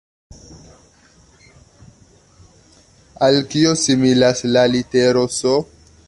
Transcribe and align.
Al 3.27 3.37
kio 3.51 3.73
similas 3.83 4.43
la 4.57 4.67
litero 4.77 5.27
S? 5.35 5.53